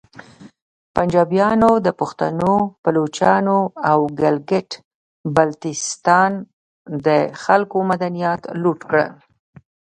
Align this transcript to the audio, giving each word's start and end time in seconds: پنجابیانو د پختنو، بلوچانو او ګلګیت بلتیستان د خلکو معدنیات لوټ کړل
پنجابیانو 0.95 1.71
د 1.85 1.87
پختنو، 1.99 2.53
بلوچانو 2.83 3.59
او 3.89 3.99
ګلګیت 4.19 4.71
بلتیستان 5.35 6.31
د 7.05 7.07
خلکو 7.43 7.77
معدنیات 7.89 8.41
لوټ 8.61 8.79
کړل 8.89 9.11